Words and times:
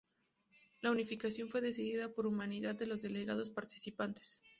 La 0.79 0.89
unificación 0.89 1.47
fue 1.47 1.61
decidida 1.61 2.11
por 2.11 2.25
unanimidad 2.25 2.73
de 2.73 2.87
los 2.87 3.03
delegados 3.03 3.51
participantes. 3.51 4.41